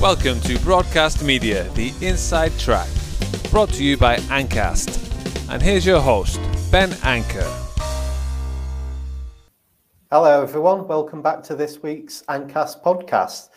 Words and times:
Welcome 0.00 0.40
to 0.42 0.56
Broadcast 0.60 1.24
Media, 1.24 1.68
the 1.70 1.92
inside 2.00 2.56
track, 2.56 2.88
brought 3.50 3.70
to 3.70 3.82
you 3.82 3.96
by 3.96 4.18
Ancast. 4.30 5.12
And 5.50 5.60
here's 5.60 5.84
your 5.84 6.00
host, 6.00 6.38
Ben 6.70 6.96
Anker. 7.02 7.52
Hello, 10.12 10.40
everyone. 10.40 10.86
Welcome 10.86 11.20
back 11.20 11.42
to 11.42 11.56
this 11.56 11.82
week's 11.82 12.22
Ancast 12.28 12.84
podcast. 12.84 13.48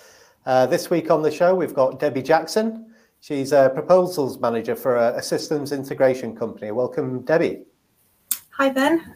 Uh, 0.47 0.65
this 0.65 0.89
week 0.89 1.11
on 1.11 1.21
the 1.21 1.29
show, 1.29 1.53
we've 1.53 1.75
got 1.75 1.99
Debbie 1.99 2.23
Jackson. 2.23 2.91
She's 3.19 3.51
a 3.51 3.69
proposals 3.71 4.39
manager 4.39 4.75
for 4.75 4.95
a, 4.95 5.17
a 5.17 5.21
systems 5.21 5.71
integration 5.71 6.35
company. 6.35 6.71
Welcome, 6.71 7.21
Debbie. 7.21 7.65
Hi, 8.57 8.69
Ben. 8.69 9.15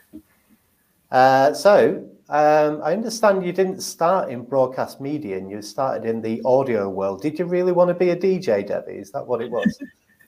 Uh, 1.09 1.55
so, 1.55 2.07
um, 2.29 2.81
I 2.83 2.93
understand 2.93 3.45
you 3.45 3.53
didn't 3.53 3.81
start 3.81 4.29
in 4.31 4.43
broadcast 4.43 4.99
media 4.99 5.37
and 5.37 5.49
you 5.49 5.61
started 5.61 6.09
in 6.09 6.21
the 6.21 6.41
audio 6.43 6.89
world. 6.89 7.21
Did 7.21 7.37
you 7.37 7.45
really 7.45 7.71
want 7.71 7.89
to 7.89 7.93
be 7.93 8.09
a 8.09 8.15
DJ, 8.15 8.65
Debbie? 8.67 8.93
Is 8.93 9.11
that 9.11 9.25
what 9.25 9.41
it 9.41 9.51
was? 9.51 9.79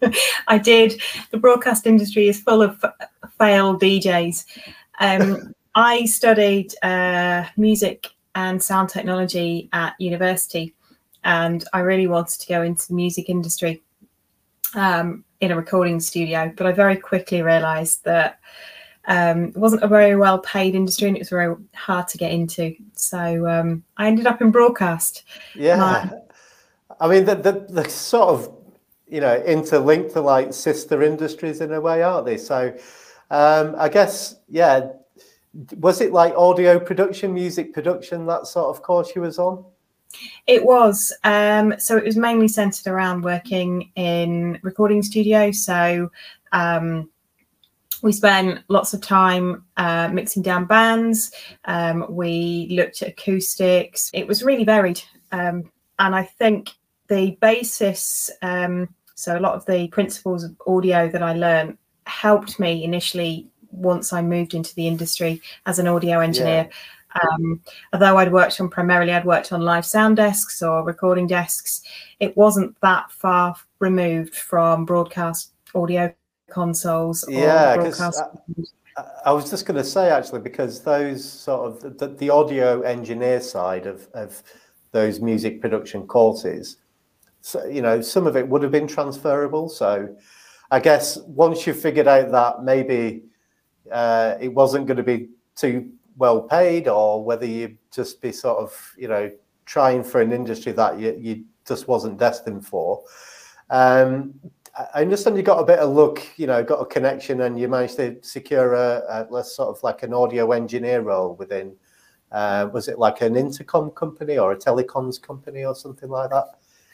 I 0.48 0.60
did. 0.60 1.02
The 1.32 1.38
broadcast 1.38 1.88
industry 1.88 2.28
is 2.28 2.40
full 2.40 2.62
of 2.62 2.84
failed 3.40 3.82
DJs. 3.82 4.46
Um, 5.00 5.54
I 5.76 6.06
studied 6.06 6.74
uh, 6.84 7.46
music 7.58 8.08
and 8.36 8.62
sound 8.62 8.90
technology 8.90 9.70
at 9.74 9.96
university, 10.00 10.76
and 11.24 11.64
I 11.74 11.80
really 11.80 12.08
wanted 12.08 12.40
to 12.42 12.48
go 12.48 12.62
into 12.62 12.88
the 12.88 12.94
music 12.94 13.30
industry 13.30 13.82
um, 14.76 15.24
in 15.42 15.52
a 15.52 15.56
recording 15.56 16.00
studio. 16.00 16.54
But 16.56 16.68
I 16.68 16.72
very 16.72 16.96
quickly 16.96 17.42
realised 17.42 18.04
that 18.06 18.40
um, 19.08 19.46
it 19.46 19.58
wasn't 19.58 19.84
a 19.84 19.88
very 19.88 20.16
well 20.16 20.40
paid 20.40 20.76
industry 20.76 21.08
and 21.08 21.18
it 21.18 21.22
was 21.22 21.30
very 21.30 21.56
hard 21.74 22.08
to 22.10 22.18
get 22.18 22.32
into. 22.32 22.76
So 22.94 23.48
um, 23.48 23.84
I 23.98 24.08
ended 24.08 24.28
up 24.28 24.42
in 24.42 24.52
broadcast. 24.52 25.24
Yeah. 25.56 26.10
I 27.00 27.08
mean, 27.08 27.26
the, 27.26 27.36
the, 27.36 27.66
the 27.70 27.90
sort 27.90 28.30
of, 28.30 28.54
you 29.08 29.22
know, 29.22 29.36
interlinked 29.44 30.12
to 30.14 30.22
like 30.22 30.54
sister 30.54 31.02
industries 31.04 31.62
in 31.62 31.72
a 31.72 31.80
way, 31.80 32.04
aren't 32.04 32.26
they? 32.26 32.38
So 32.38 32.76
um, 33.32 33.76
I 33.78 33.90
guess, 33.90 34.36
yeah. 34.50 34.90
Was 35.80 36.02
it 36.02 36.12
like 36.12 36.36
audio 36.36 36.80
production, 36.80 37.34
music 37.34 37.74
production, 37.74 38.26
that 38.28 38.46
sort 38.46 38.76
of 38.76 38.84
course 38.84 39.16
you 39.16 39.22
was 39.22 39.40
on? 39.40 39.66
It 40.46 40.64
was. 40.64 41.12
Um, 41.24 41.74
so 41.80 41.98
it 41.98 42.04
was 42.04 42.16
mainly 42.16 42.48
centered 42.48 42.88
around 42.88 43.24
working 43.24 43.92
in 43.96 44.60
recording 44.62 45.02
studios. 45.02 45.64
So 45.64 46.12
um, 46.52 47.10
we 48.02 48.12
spent 48.12 48.60
lots 48.68 48.94
of 48.94 49.02
time 49.02 49.64
uh, 49.78 50.10
mixing 50.10 50.44
down 50.44 50.66
bands. 50.66 51.32
Um, 51.66 52.06
we 52.10 52.68
looked 52.72 53.02
at 53.02 53.10
acoustics. 53.10 54.10
It 54.14 54.28
was 54.28 54.44
really 54.44 54.64
varied. 54.64 55.02
Um, 55.32 55.72
and 56.00 56.16
I 56.16 56.24
think 56.24 56.70
the 57.08 57.38
basis, 57.42 58.30
um, 58.42 58.90
so 59.16 59.38
a 59.38 59.42
lot 59.42 59.56
of 59.56 59.66
the 59.66 59.88
principles 59.90 60.44
of 60.44 60.56
audio 60.68 61.10
that 61.10 61.24
I 61.24 61.34
learned 61.34 61.78
helped 62.06 62.60
me 62.60 62.84
initially 62.84 63.48
once 63.72 64.14
I 64.14 64.22
moved 64.22 64.54
into 64.54 64.74
the 64.76 64.88
industry 64.88 65.42
as 65.66 65.80
an 65.80 65.88
audio 65.88 66.20
engineer. 66.20 66.70
Yeah. 66.70 67.22
Um, 67.22 67.62
although 67.94 68.18
I'd 68.18 68.32
worked 68.32 68.60
on 68.62 68.70
primarily, 68.70 69.14
I'd 69.14 69.26
worked 69.26 69.52
on 69.52 69.62
live 69.62 69.86
sound 69.86 70.18
desks 70.18 70.62
or 70.62 70.84
recording 70.84 71.26
desks, 71.26 71.82
it 72.20 72.36
wasn't 72.38 72.80
that 72.82 73.12
far 73.12 73.56
removed 73.80 74.36
from 74.36 74.86
broadcast 74.86 75.54
audio 75.74 76.14
consoles. 76.50 77.26
Yeah, 77.28 77.78
because 77.78 78.02
I, 78.98 79.04
I, 79.26 79.32
was 79.32 79.50
just 79.50 79.66
going 79.66 79.78
to 79.78 79.84
say 79.84 80.10
actually 80.10 80.42
because 80.42 80.82
those 80.82 81.24
sort 81.24 81.84
of 81.84 81.98
the, 81.98 82.08
the 82.08 82.30
audio 82.30 82.82
engineer 82.82 83.42
side 83.42 83.86
of 83.86 84.08
of 84.14 84.42
those 84.92 85.20
music 85.20 85.62
production 85.62 86.08
courses, 86.08 86.78
so 87.42 87.66
you 87.66 87.82
know 87.82 88.02
some 88.02 88.28
of 88.28 88.36
it 88.36 88.48
would 88.48 88.64
have 88.64 88.72
been 88.72 88.88
transferable. 88.88 89.70
So 89.70 90.16
I 90.72 90.80
guess 90.80 91.18
once 91.18 91.68
you 91.68 91.74
figured 91.74 92.08
out 92.08 92.32
that 92.32 92.64
maybe 92.64 93.24
uh, 93.92 94.36
it 94.40 94.50
wasn't 94.50 94.88
going 94.88 94.98
to 94.98 95.04
be 95.04 95.30
too 95.56 95.92
well 96.18 96.42
paid, 96.42 96.88
or 96.88 97.24
whether 97.24 97.46
you 97.46 97.78
just 97.92 98.22
be 98.22 98.32
sort 98.32 98.58
of 98.58 98.96
you 98.98 99.08
know 99.08 99.32
trying 99.66 100.04
for 100.04 100.22
an 100.22 100.32
industry 100.32 100.72
that 100.72 100.98
you, 100.98 101.16
you 101.20 101.44
just 101.68 101.88
wasn't 101.88 102.18
destined 102.18 102.66
for. 102.66 103.04
Um, 103.70 104.34
I 104.94 105.02
understand 105.02 105.38
you 105.38 105.44
got 105.44 105.60
a 105.60 105.66
bit 105.66 105.80
of 105.80 105.90
luck, 105.90 106.22
you 106.38 106.46
know, 106.46 106.64
got 106.64 106.82
a 106.82 106.86
connection, 106.86 107.42
and 107.42 107.60
you 107.60 107.68
managed 107.68 107.96
to 107.98 108.18
secure 108.22 108.74
a, 108.76 109.28
a 109.32 109.44
sort 109.44 109.76
of 109.76 109.82
like 109.82 110.04
an 110.04 110.14
audio 110.14 110.52
engineer 110.52 111.02
role 111.02 111.36
within. 111.36 111.76
Uh, 112.32 112.70
was 112.74 112.88
it 112.88 113.00
like 113.00 113.22
an 113.22 113.36
intercom 113.36 113.90
company 113.92 114.38
or 114.38 114.52
a 114.52 114.58
telecoms 114.58 115.20
company 115.22 115.66
or 115.66 115.74
something 115.74 116.10
like 116.10 116.30
that? 116.30 116.46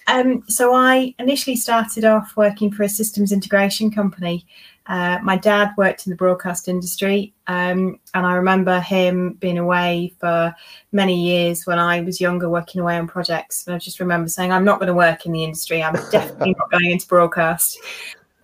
Um, 0.07 0.43
so 0.47 0.73
I 0.73 1.15
initially 1.19 1.55
started 1.55 2.05
off 2.05 2.33
working 2.35 2.71
for 2.71 2.83
a 2.83 2.89
systems 2.89 3.31
integration 3.31 3.91
company. 3.91 4.45
Uh, 4.85 5.17
my 5.23 5.37
dad 5.37 5.71
worked 5.77 6.05
in 6.05 6.09
the 6.09 6.17
broadcast 6.17 6.67
industry, 6.67 7.33
um, 7.47 7.99
and 8.13 8.25
I 8.25 8.33
remember 8.35 8.81
him 8.81 9.33
being 9.35 9.57
away 9.57 10.13
for 10.19 10.53
many 10.91 11.23
years 11.23 11.65
when 11.65 11.79
I 11.79 12.01
was 12.01 12.19
younger, 12.19 12.49
working 12.49 12.81
away 12.81 12.97
on 12.97 13.07
projects. 13.07 13.65
And 13.65 13.75
I 13.75 13.79
just 13.79 14.01
remember 14.01 14.27
saying, 14.27 14.51
"I'm 14.51 14.65
not 14.65 14.79
going 14.79 14.87
to 14.87 14.93
work 14.93 15.25
in 15.25 15.31
the 15.31 15.43
industry. 15.43 15.81
I'm 15.81 15.93
definitely 16.11 16.55
not 16.57 16.69
going 16.69 16.91
into 16.91 17.07
broadcast." 17.07 17.79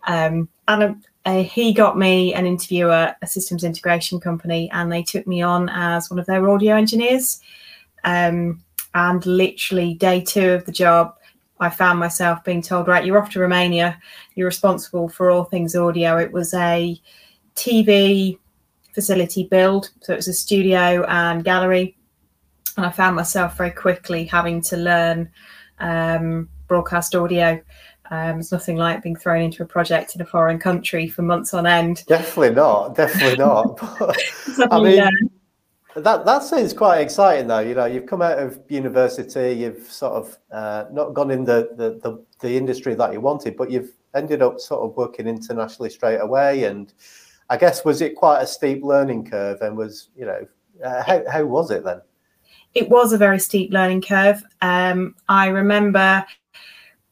Um, 0.07 0.47
and 0.69 1.03
uh, 1.25 1.43
he 1.43 1.73
got 1.73 1.97
me 1.97 2.33
an 2.33 2.45
interview 2.45 2.89
at 2.89 3.17
a 3.21 3.27
systems 3.27 3.65
integration 3.65 4.21
company, 4.21 4.69
and 4.71 4.89
they 4.89 5.03
took 5.03 5.27
me 5.27 5.41
on 5.41 5.67
as 5.67 6.09
one 6.09 6.19
of 6.19 6.25
their 6.25 6.49
audio 6.49 6.75
engineers. 6.75 7.41
Um, 8.05 8.63
and 8.93 9.25
literally, 9.25 9.93
day 9.93 10.21
two 10.21 10.51
of 10.51 10.65
the 10.65 10.71
job, 10.71 11.15
I 11.59 11.69
found 11.69 11.99
myself 11.99 12.43
being 12.43 12.61
told, 12.61 12.87
right, 12.87 13.05
you're 13.05 13.21
off 13.21 13.31
to 13.31 13.39
Romania. 13.39 13.99
You're 14.35 14.47
responsible 14.47 15.09
for 15.09 15.29
all 15.29 15.43
things 15.43 15.75
audio. 15.75 16.17
It 16.17 16.31
was 16.31 16.53
a 16.53 16.99
TV 17.55 18.37
facility 18.93 19.43
build. 19.43 19.89
So 20.01 20.13
it 20.13 20.17
was 20.17 20.27
a 20.27 20.33
studio 20.33 21.03
and 21.05 21.43
gallery. 21.43 21.97
And 22.77 22.85
I 22.85 22.91
found 22.91 23.15
myself 23.15 23.57
very 23.57 23.71
quickly 23.71 24.25
having 24.25 24.61
to 24.63 24.77
learn 24.77 25.29
um, 25.79 26.49
broadcast 26.67 27.13
audio. 27.15 27.61
Um, 28.11 28.39
it's 28.39 28.51
nothing 28.51 28.77
like 28.77 29.03
being 29.03 29.15
thrown 29.15 29.41
into 29.41 29.61
a 29.61 29.67
project 29.67 30.15
in 30.15 30.21
a 30.21 30.25
foreign 30.25 30.59
country 30.59 31.07
for 31.07 31.21
months 31.21 31.53
on 31.53 31.67
end. 31.67 32.05
Definitely 32.07 32.55
not. 32.55 32.95
Definitely 32.95 33.37
not. 33.37 33.77
I 34.71 34.81
mean, 34.81 35.29
that 35.99 36.25
that 36.25 36.43
sounds 36.43 36.73
quite 36.73 36.99
exciting, 36.99 37.47
though. 37.47 37.59
You 37.59 37.75
know, 37.75 37.85
you've 37.85 38.05
come 38.05 38.21
out 38.21 38.39
of 38.39 38.59
university, 38.69 39.53
you've 39.53 39.83
sort 39.83 40.13
of 40.13 40.37
uh, 40.51 40.85
not 40.91 41.13
gone 41.13 41.31
in 41.31 41.45
the, 41.45 41.69
the, 41.75 41.99
the 42.01 42.23
the 42.39 42.57
industry 42.57 42.95
that 42.95 43.13
you 43.13 43.21
wanted, 43.21 43.55
but 43.55 43.71
you've 43.71 43.91
ended 44.15 44.41
up 44.41 44.59
sort 44.59 44.81
of 44.81 44.95
working 44.97 45.27
internationally 45.27 45.89
straight 45.89 46.19
away. 46.19 46.63
And 46.63 46.93
I 47.49 47.57
guess 47.57 47.85
was 47.85 48.01
it 48.01 48.15
quite 48.15 48.41
a 48.41 48.47
steep 48.47 48.83
learning 48.83 49.25
curve? 49.25 49.61
And 49.61 49.77
was 49.77 50.09
you 50.15 50.25
know 50.25 50.47
uh, 50.83 51.03
how 51.03 51.23
how 51.29 51.45
was 51.45 51.71
it 51.71 51.83
then? 51.83 52.01
It 52.75 52.89
was 52.89 53.13
a 53.13 53.17
very 53.17 53.39
steep 53.39 53.71
learning 53.71 54.01
curve. 54.01 54.43
Um, 54.61 55.15
I 55.27 55.47
remember 55.47 56.25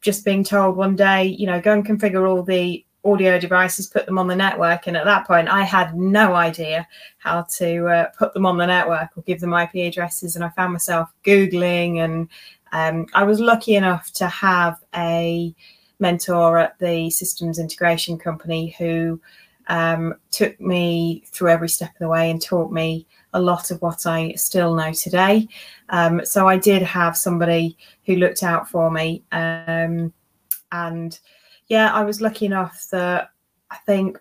just 0.02 0.24
being 0.24 0.44
told 0.44 0.78
one 0.78 0.96
day, 0.96 1.26
you 1.26 1.48
know, 1.48 1.60
go 1.60 1.74
and 1.74 1.86
configure 1.86 2.30
all 2.30 2.44
the 2.44 2.86
audio 3.06 3.40
devices, 3.40 3.88
put 3.88 4.06
them 4.06 4.18
on 4.18 4.28
the 4.28 4.36
network. 4.36 4.88
And 4.88 4.98
at 4.98 5.06
that 5.06 5.28
point, 5.28 5.48
I 5.48 5.64
had 5.64 5.96
no 5.96 6.36
idea 6.36 6.88
how 7.20 7.44
to 7.58 7.88
uh, 7.88 8.06
put 8.18 8.34
them 8.34 8.46
on 8.46 8.58
the 8.58 8.68
network 8.68 9.10
or 9.16 9.24
give 9.24 9.40
them 9.40 9.54
IP 9.54 9.76
addresses. 9.76 10.36
And 10.36 10.44
I 10.44 10.50
found 10.50 10.74
myself 10.74 11.10
Googling. 11.24 12.04
And 12.04 12.30
um, 12.72 13.08
I 13.14 13.24
was 13.24 13.40
lucky 13.40 13.76
enough 13.76 14.12
to 14.14 14.28
have 14.28 14.78
a 14.96 15.54
mentor 16.00 16.60
at 16.60 16.78
the 16.80 17.10
systems 17.10 17.60
integration 17.60 18.18
company 18.18 18.76
who 18.78 19.20
um, 19.68 20.16
took 20.32 20.60
me 20.60 21.24
through 21.28 21.50
every 21.50 21.70
step 21.70 21.92
of 21.92 22.00
the 22.00 22.08
way 22.08 22.30
and 22.32 22.42
taught 22.42 22.72
me 22.72 23.06
a 23.34 23.42
lot 23.42 23.72
of 23.72 23.82
what 23.82 24.06
I 24.06 24.34
still 24.34 24.76
know 24.76 24.94
today. 24.94 25.48
Um, 25.90 26.26
so 26.26 26.48
I 26.48 26.58
did 26.58 26.82
have 26.82 27.18
somebody 27.18 27.78
who 28.06 28.16
looked 28.16 28.44
out 28.44 28.70
for 28.70 28.90
me. 28.90 29.24
Um, 29.32 30.14
and 30.72 31.20
yeah, 31.68 31.94
I 31.94 32.04
was 32.04 32.22
lucky 32.22 32.46
enough 32.46 32.88
that 32.92 33.32
I 33.70 33.78
think 33.86 34.18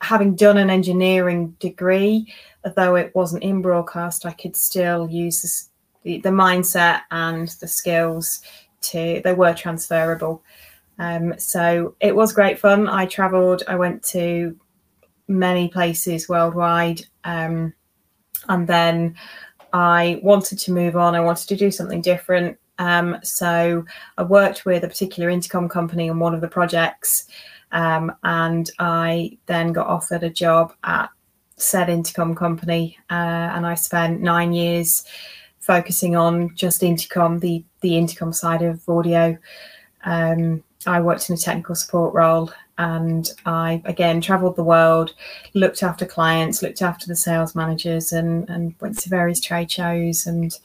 having 0.00 0.34
done 0.34 0.58
an 0.58 0.70
engineering 0.70 1.56
degree, 1.58 2.32
although 2.64 2.96
it 2.96 3.14
wasn't 3.14 3.42
in 3.42 3.62
broadcast, 3.62 4.26
I 4.26 4.32
could 4.32 4.56
still 4.56 5.08
use 5.08 5.42
this, 5.42 5.70
the, 6.02 6.18
the 6.20 6.28
mindset 6.28 7.02
and 7.10 7.48
the 7.60 7.68
skills 7.68 8.42
to, 8.82 9.20
they 9.24 9.32
were 9.32 9.54
transferable. 9.54 10.42
Um, 10.98 11.38
so 11.38 11.94
it 12.00 12.14
was 12.14 12.32
great 12.32 12.58
fun. 12.58 12.88
I 12.88 13.06
traveled, 13.06 13.62
I 13.68 13.76
went 13.76 14.02
to 14.04 14.58
many 15.28 15.68
places 15.68 16.28
worldwide. 16.28 17.02
Um, 17.24 17.72
and 18.48 18.66
then 18.66 19.16
I 19.72 20.20
wanted 20.22 20.58
to 20.60 20.72
move 20.72 20.96
on, 20.96 21.14
I 21.14 21.20
wanted 21.20 21.48
to 21.48 21.56
do 21.56 21.70
something 21.70 22.00
different. 22.00 22.58
Um, 22.78 23.18
so 23.22 23.84
I 24.18 24.22
worked 24.22 24.64
with 24.64 24.84
a 24.84 24.88
particular 24.88 25.30
intercom 25.30 25.68
company 25.68 26.10
on 26.10 26.18
one 26.18 26.34
of 26.34 26.40
the 26.40 26.48
projects, 26.48 27.26
um, 27.72 28.14
and 28.22 28.70
I 28.78 29.38
then 29.46 29.72
got 29.72 29.86
offered 29.86 30.22
a 30.22 30.30
job 30.30 30.74
at 30.84 31.10
said 31.56 31.88
intercom 31.88 32.34
company, 32.34 32.98
uh, 33.10 33.14
and 33.54 33.66
I 33.66 33.74
spent 33.74 34.20
nine 34.20 34.52
years 34.52 35.04
focusing 35.60 36.14
on 36.16 36.54
just 36.54 36.82
intercom, 36.82 37.40
the 37.40 37.64
the 37.80 37.96
intercom 37.96 38.32
side 38.32 38.62
of 38.62 38.88
audio. 38.88 39.36
Um, 40.04 40.62
I 40.86 41.00
worked 41.00 41.28
in 41.28 41.34
a 41.34 41.38
technical 41.38 41.74
support 41.74 42.14
role 42.14 42.52
and 42.78 43.28
I 43.44 43.82
again 43.84 44.20
traveled 44.20 44.56
the 44.56 44.64
world, 44.64 45.14
looked 45.54 45.82
after 45.82 46.06
clients, 46.06 46.62
looked 46.62 46.82
after 46.82 47.06
the 47.06 47.16
sales 47.16 47.54
managers, 47.54 48.12
and, 48.12 48.48
and 48.48 48.74
went 48.80 48.98
to 49.00 49.08
various 49.08 49.40
trade 49.40 49.70
shows 49.70 50.26
and 50.26 50.56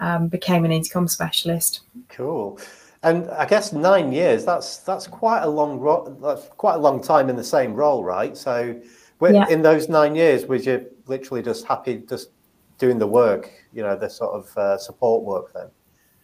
um, 0.00 0.28
became 0.28 0.64
an 0.64 0.72
intercom 0.72 1.08
specialist. 1.08 1.80
Cool. 2.08 2.58
And 3.02 3.30
I 3.30 3.46
guess 3.46 3.72
nine 3.72 4.12
years, 4.12 4.44
that's 4.44 4.78
that's 4.78 5.06
quite 5.06 5.42
a 5.42 5.48
long 5.48 5.78
ro- 5.78 6.16
that's 6.20 6.48
quite 6.56 6.74
a 6.74 6.78
long 6.78 7.02
time 7.02 7.28
in 7.28 7.36
the 7.36 7.44
same 7.44 7.74
role, 7.74 8.02
right? 8.02 8.36
So 8.36 8.80
yeah. 9.22 9.48
in 9.48 9.62
those 9.62 9.88
nine 9.88 10.14
years, 10.14 10.46
was 10.46 10.66
you 10.66 10.86
literally 11.06 11.42
just 11.42 11.66
happy 11.66 12.02
just 12.08 12.30
doing 12.78 12.98
the 12.98 13.06
work, 13.06 13.50
you 13.72 13.82
know, 13.82 13.96
the 13.96 14.10
sort 14.10 14.34
of 14.34 14.56
uh, 14.58 14.78
support 14.78 15.22
work 15.22 15.52
then? 15.54 15.68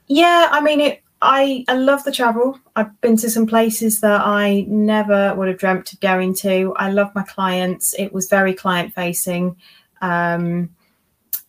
Yeah, 0.08 0.48
I 0.50 0.60
mean, 0.60 0.80
it, 0.80 1.02
I, 1.22 1.64
I 1.68 1.74
love 1.74 2.02
the 2.04 2.12
travel. 2.12 2.58
I've 2.74 3.00
been 3.00 3.16
to 3.18 3.30
some 3.30 3.46
places 3.46 4.00
that 4.00 4.20
I 4.22 4.66
never 4.68 5.34
would 5.34 5.48
have 5.48 5.58
dreamt 5.58 5.92
of 5.92 6.00
going 6.00 6.34
to. 6.36 6.74
I 6.76 6.90
love 6.90 7.14
my 7.14 7.22
clients. 7.22 7.94
It 7.94 8.12
was 8.12 8.28
very 8.28 8.52
client 8.52 8.92
facing. 8.94 9.56
Um, 10.00 10.68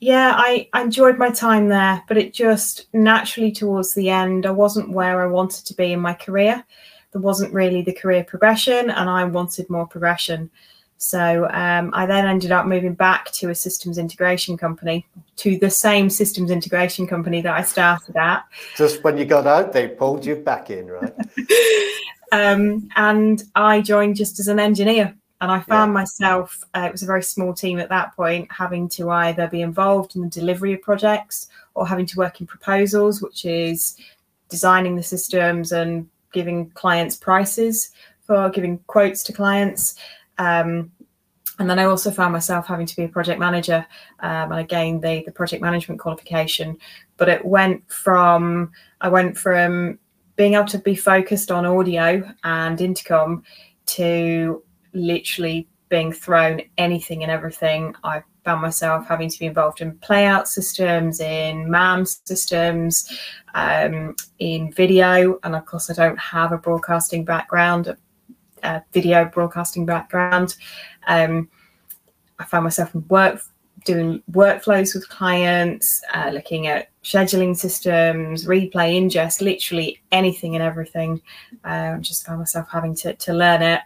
yeah, 0.03 0.33
I, 0.35 0.67
I 0.73 0.81
enjoyed 0.81 1.17
my 1.17 1.31
time 1.31 1.69
there, 1.69 2.03
but 2.09 2.17
it 2.17 2.33
just 2.33 2.87
naturally 2.93 3.53
towards 3.53 3.93
the 3.93 4.09
end, 4.09 4.45
I 4.45 4.51
wasn't 4.51 4.91
where 4.91 5.21
I 5.21 5.27
wanted 5.27 5.65
to 5.65 5.73
be 5.73 5.93
in 5.93 6.01
my 6.01 6.13
career. 6.13 6.63
There 7.13 7.21
wasn't 7.21 7.53
really 7.53 7.81
the 7.81 7.93
career 7.93 8.23
progression, 8.25 8.89
and 8.89 9.09
I 9.09 9.23
wanted 9.23 9.69
more 9.69 9.87
progression. 9.87 10.51
So 10.97 11.47
um, 11.51 11.91
I 11.93 12.05
then 12.05 12.25
ended 12.25 12.51
up 12.51 12.65
moving 12.65 12.95
back 12.95 13.31
to 13.33 13.49
a 13.49 13.55
systems 13.55 13.97
integration 13.97 14.57
company, 14.57 15.05
to 15.37 15.57
the 15.57 15.69
same 15.69 16.09
systems 16.09 16.51
integration 16.51 17.07
company 17.07 17.41
that 17.41 17.53
I 17.53 17.61
started 17.61 18.17
at. 18.17 18.43
Just 18.75 19.03
when 19.05 19.17
you 19.17 19.23
got 19.23 19.47
out, 19.47 19.71
they 19.71 19.87
pulled 19.87 20.25
you 20.25 20.35
back 20.35 20.69
in, 20.69 20.87
right? 20.87 21.13
um, 22.33 22.89
and 22.97 23.41
I 23.55 23.79
joined 23.79 24.17
just 24.17 24.39
as 24.39 24.49
an 24.49 24.59
engineer. 24.59 25.15
And 25.43 25.51
I 25.51 25.59
found 25.59 25.89
yeah. 25.89 25.93
myself, 25.95 26.63
uh, 26.73 26.85
it 26.87 26.93
was 26.93 27.03
a 27.03 27.05
very 27.05 27.21
small 27.21 27.53
team 27.53 27.77
at 27.77 27.89
that 27.89 28.15
point, 28.15 28.49
having 28.49 28.87
to 28.89 29.09
either 29.09 29.49
be 29.49 29.59
involved 29.59 30.15
in 30.15 30.21
the 30.21 30.29
delivery 30.29 30.71
of 30.71 30.81
projects 30.81 31.47
or 31.73 31.85
having 31.85 32.05
to 32.05 32.17
work 32.17 32.39
in 32.39 32.47
proposals, 32.47 33.21
which 33.21 33.43
is 33.43 33.97
designing 34.47 34.95
the 34.95 35.03
systems 35.03 35.73
and 35.73 36.07
giving 36.31 36.69
clients 36.69 37.17
prices 37.17 37.91
for 38.25 38.49
giving 38.51 38.77
quotes 38.87 39.21
to 39.23 39.33
clients. 39.33 39.95
Um, 40.37 40.89
and 41.59 41.69
then 41.69 41.77
I 41.77 41.83
also 41.83 42.09
found 42.09 42.31
myself 42.31 42.65
having 42.65 42.85
to 42.85 42.95
be 42.95 43.03
a 43.03 43.09
project 43.09 43.37
manager 43.37 43.85
um, 44.21 44.53
and 44.53 44.61
again 44.61 45.01
the, 45.01 45.23
the 45.25 45.31
project 45.33 45.61
management 45.61 45.99
qualification. 45.99 46.77
But 47.17 47.27
it 47.27 47.43
went 47.43 47.91
from, 47.91 48.71
I 49.01 49.09
went 49.09 49.37
from 49.37 49.99
being 50.37 50.53
able 50.53 50.67
to 50.67 50.79
be 50.79 50.95
focused 50.95 51.51
on 51.51 51.65
audio 51.65 52.23
and 52.45 52.79
intercom 52.79 53.43
to 53.87 54.63
literally 54.93 55.67
being 55.89 56.11
thrown 56.11 56.61
anything 56.77 57.23
and 57.23 57.31
everything. 57.31 57.95
I 58.03 58.23
found 58.43 58.61
myself 58.61 59.07
having 59.07 59.29
to 59.29 59.39
be 59.39 59.45
involved 59.45 59.81
in 59.81 59.93
playout 59.99 60.47
systems, 60.47 61.19
in 61.19 61.69
MAM 61.69 62.05
systems, 62.05 63.07
um, 63.53 64.15
in 64.39 64.71
video. 64.71 65.39
And 65.43 65.55
of 65.55 65.65
course, 65.65 65.89
I 65.89 65.93
don't 65.93 66.19
have 66.19 66.51
a 66.51 66.57
broadcasting 66.57 67.25
background 67.25 67.95
uh, 68.63 68.79
video 68.91 69.25
broadcasting 69.25 69.85
background. 69.85 70.55
Um, 71.07 71.49
I 72.39 72.45
found 72.45 72.63
myself 72.63 72.95
in 72.95 73.05
work 73.07 73.41
doing 73.85 74.23
workflows 74.31 74.95
with 74.95 75.07
clients, 75.09 76.01
uh, 76.13 76.31
looking 76.33 76.67
at 76.67 76.89
scheduling 77.03 77.55
systems, 77.55 78.45
replay, 78.45 78.97
ingest, 78.97 79.41
literally 79.41 80.01
anything 80.11 80.55
and 80.55 80.63
everything. 80.63 81.21
Um, 81.65 82.01
just 82.01 82.25
found 82.25 82.39
myself 82.39 82.67
having 82.71 82.95
to, 82.95 83.13
to 83.13 83.33
learn 83.33 83.61
it. 83.61 83.81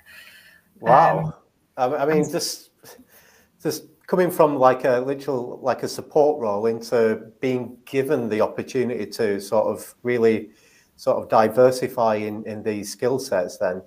Wow. 0.80 1.36
Um, 1.78 1.94
I 1.94 2.06
mean, 2.06 2.30
just 2.30 2.72
just 3.62 3.86
coming 4.08 4.32
from 4.32 4.58
like 4.58 4.86
a 4.86 5.00
literal 5.00 5.60
like 5.62 5.84
a 5.84 5.88
support 5.88 6.40
role 6.40 6.66
into 6.66 7.32
being 7.42 7.78
given 7.86 8.30
the 8.30 8.42
opportunity 8.42 9.06
to 9.06 9.40
sort 9.40 9.68
of 9.68 9.96
really 10.04 10.50
sort 10.96 11.18
of 11.22 11.30
diversify 11.30 12.16
in 12.16 12.44
in 12.46 12.64
these 12.64 12.92
skill 12.92 13.20
sets 13.20 13.58
then 13.58 13.82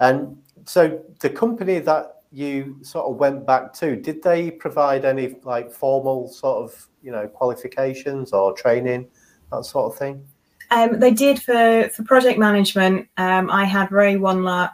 and 0.00 0.36
so 0.64 1.02
the 1.20 1.30
company 1.30 1.78
that 1.80 2.22
you 2.30 2.78
sort 2.82 3.06
of 3.06 3.16
went 3.16 3.46
back 3.46 3.72
to, 3.74 3.96
did 3.96 4.22
they 4.22 4.50
provide 4.50 5.04
any 5.04 5.36
like 5.44 5.70
formal 5.70 6.28
sort 6.28 6.62
of, 6.62 6.88
you 7.02 7.10
know, 7.10 7.26
qualifications 7.26 8.32
or 8.32 8.52
training, 8.52 9.08
that 9.50 9.64
sort 9.64 9.92
of 9.92 9.98
thing? 9.98 10.24
Um, 10.70 11.00
they 11.00 11.12
did 11.12 11.42
for, 11.42 11.88
for 11.94 12.02
project 12.04 12.38
management. 12.38 13.08
Um, 13.16 13.50
I 13.50 13.64
had 13.64 13.90
Ray 13.90 14.16
one 14.16 14.42
large 14.42 14.70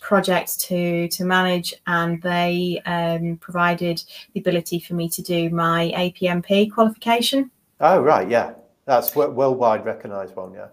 project 0.00 0.60
to 0.60 1.08
to 1.08 1.24
manage, 1.24 1.74
and 1.86 2.20
they 2.22 2.80
um, 2.86 3.36
provided 3.38 4.02
the 4.32 4.40
ability 4.40 4.80
for 4.80 4.94
me 4.94 5.08
to 5.10 5.22
do 5.22 5.50
my 5.50 5.92
APMP 5.96 6.72
qualification. 6.72 7.50
Oh 7.80 8.00
right, 8.00 8.28
yeah, 8.28 8.54
that's 8.86 9.14
worldwide 9.14 9.84
recognised 9.84 10.36
one, 10.36 10.54
yeah. 10.54 10.68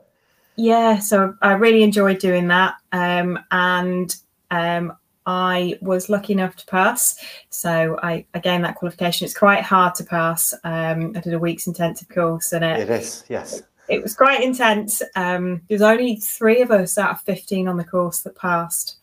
Yeah, 0.56 1.00
so 1.00 1.36
I 1.42 1.54
really 1.54 1.84
enjoyed 1.84 2.19
doing 2.19 2.48
that. 2.50 2.75
Um, 2.92 3.40
and 3.52 4.16
um, 4.52 4.94
I 5.25 5.78
was 5.81 6.10
lucky 6.10 6.34
enough 6.34 6.56
to 6.58 6.66
pass. 6.66 7.16
So 7.50 7.98
I, 8.02 8.25
I 8.34 8.40
gained 8.40 8.66
that 8.66 8.75
qualification. 8.75 9.25
It's 9.25 9.38
quite 9.38 9.63
hard 9.63 9.96
to 9.96 10.04
pass. 10.04 10.54
Um, 10.63 11.13
I 11.16 11.19
did 11.19 11.34
a 11.34 11.40
week's 11.40 11.68
intensive 11.68 12.10
course 12.10 12.52
and 12.54 12.66
it, 12.66 12.81
it 12.81 12.90
is, 12.90 13.24
yes. 13.30 13.62
It 13.88 14.02
was 14.02 14.16
quite 14.16 14.42
intense. 14.42 15.02
Um, 15.16 15.62
there's 15.68 15.81
only 15.81 16.16
three 16.16 16.62
of 16.62 16.72
us 16.72 16.98
out 16.98 17.12
of 17.12 17.22
15 17.22 17.68
on 17.68 17.78
the 17.78 17.84
course 17.84 18.22
that 18.22 18.36
passed. 18.36 18.98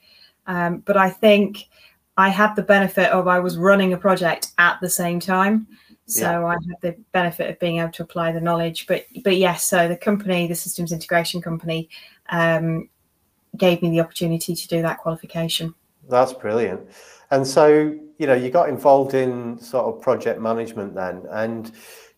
Um, 0.49 0.79
but 0.79 0.97
I 0.97 1.11
think 1.11 1.69
I 2.17 2.31
had 2.31 2.57
the 2.57 2.63
benefit 2.63 3.13
of 3.13 3.29
I 3.29 3.39
was 3.39 3.57
running 3.57 3.93
a 3.93 3.97
project 3.97 4.51
at 4.59 4.81
the 4.81 4.91
same 4.91 5.21
time. 5.21 5.69
So 6.07 6.23
yeah. 6.23 6.45
I 6.45 6.53
had 6.55 6.81
the 6.81 6.97
benefit 7.13 7.51
of 7.51 7.61
being 7.61 7.79
able 7.79 7.93
to 7.93 8.03
apply 8.03 8.33
the 8.33 8.41
knowledge. 8.41 8.87
But 8.87 9.05
but 9.23 9.37
yes, 9.37 9.65
so 9.65 9.87
the 9.87 9.97
company, 9.97 10.49
the 10.49 10.55
systems 10.55 10.91
integration 10.91 11.41
company, 11.41 11.91
um, 12.31 12.89
gave 13.57 13.83
me 13.83 13.91
the 13.91 14.01
opportunity 14.01 14.55
to 14.55 14.69
do 14.69 14.83
that 14.83 14.99
qualification. 14.99 15.75
That's 16.09 16.33
brilliant. 16.33 16.81
And 17.31 17.47
so 17.47 17.95
you 18.19 18.27
know 18.27 18.35
you 18.35 18.51
got 18.51 18.71
involved 18.71 19.15
in 19.15 19.59
sort 19.59 19.95
of 19.95 20.03
project 20.03 20.41
management 20.41 20.95
then, 20.95 21.25
and 21.31 21.71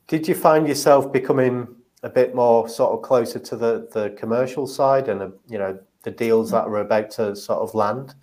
did 0.06 0.26
you 0.28 0.34
find 0.36 0.68
yourself 0.68 1.12
becoming 1.12 1.66
a 2.02 2.08
bit 2.08 2.34
more 2.34 2.68
sort 2.68 2.92
of 2.92 3.02
closer 3.02 3.38
to 3.38 3.56
the 3.56 3.88
the 3.92 4.10
commercial 4.10 4.66
side 4.66 5.08
and 5.08 5.20
uh, 5.20 5.28
you 5.48 5.58
know 5.58 5.78
the 6.02 6.10
deals 6.10 6.50
that 6.50 6.68
were 6.68 6.80
about 6.80 7.10
to 7.12 7.36
sort 7.36 7.60
of 7.60 7.74
land? 7.74 8.14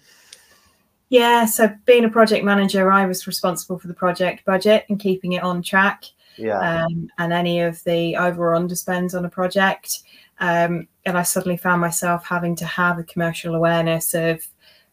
Yeah, 1.10 1.46
so 1.46 1.74
being 1.86 2.06
a 2.06 2.10
project 2.10 2.44
manager, 2.44 2.92
I 2.92 3.06
was 3.06 3.28
responsible 3.28 3.80
for 3.80 3.88
the 3.88 3.94
project 3.94 4.44
budget 4.46 4.86
and 4.90 5.00
keeping 5.00 5.34
it 5.34 5.44
on 5.44 5.62
track. 5.62 6.04
Yeah. 6.38 6.86
Um, 6.86 7.10
and 7.18 7.34
any 7.34 7.62
of 7.62 7.84
the 7.84 8.16
over 8.16 8.54
or 8.54 8.60
underspends 8.60 9.16
on 9.16 9.26
a 9.26 9.30
project. 9.30 10.00
Um, 10.40 10.88
and 11.06 11.18
I 11.18 11.24
suddenly 11.24 11.58
found 11.58 11.82
myself 11.82 12.26
having 12.26 12.56
to 12.58 12.66
have 12.66 13.00
a 13.00 13.04
commercial 13.04 13.56
awareness 13.56 14.14
of, 14.14 14.46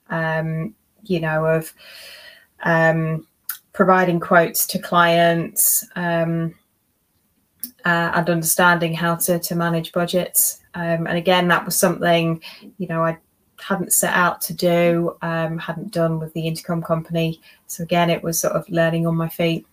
um, 0.08 0.74
you 1.02 1.20
know, 1.20 1.44
of 1.44 1.72
um, 2.62 3.26
providing 3.74 4.20
quotes 4.20 4.66
to 4.68 4.78
clients 4.78 5.86
um, 5.96 6.54
uh, 7.84 8.12
and 8.14 8.30
understanding 8.30 8.94
how 8.94 9.16
to, 9.16 9.38
to 9.38 9.54
manage 9.54 9.92
budgets. 9.92 10.60
Um, 10.74 11.06
and 11.06 11.16
again, 11.16 11.48
that 11.48 11.64
was 11.64 11.76
something, 11.76 12.42
you 12.78 12.86
know, 12.88 13.04
I 13.04 13.18
hadn't 13.60 13.92
set 13.92 14.14
out 14.14 14.40
to 14.42 14.54
do, 14.54 15.16
um, 15.22 15.58
hadn't 15.58 15.92
done 15.92 16.18
with 16.18 16.32
the 16.34 16.46
intercom 16.46 16.82
company. 16.82 17.40
So 17.66 17.82
again, 17.82 18.10
it 18.10 18.22
was 18.22 18.40
sort 18.40 18.54
of 18.54 18.68
learning 18.68 19.06
on 19.06 19.16
my 19.16 19.28
feet. 19.28 19.66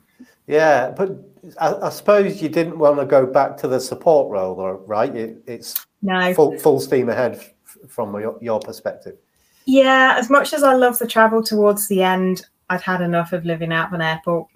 Yeah, 0.48 0.92
but 0.92 1.12
I, 1.60 1.74
I 1.74 1.90
suppose 1.90 2.42
you 2.42 2.50
didn't 2.50 2.78
want 2.78 3.00
to 3.00 3.06
go 3.06 3.26
back 3.26 3.58
to 3.58 3.68
the 3.68 3.80
support 3.80 4.32
role, 4.32 4.84
right? 4.86 5.16
It, 5.16 5.44
it's 5.48 5.86
no 6.02 6.34
full, 6.34 6.58
full 6.58 6.80
steam 6.80 7.10
ahead 7.10 7.42
from 7.88 8.20
your, 8.20 8.38
your 8.42 8.60
perspective. 8.60 9.18
Yeah, 9.66 10.16
as 10.18 10.30
much 10.30 10.54
as 10.54 10.64
I 10.64 10.74
love 10.74 11.00
the 11.00 11.08
travel 11.08 11.44
towards 11.44 11.88
the 11.88 12.04
end, 12.04 12.46
I'd 12.70 12.82
had 12.82 13.02
enough 13.02 13.34
of 13.34 13.46
living 13.46 13.72
out 13.72 13.88
of 13.88 13.94
an 13.94 14.02
airport. 14.02 14.48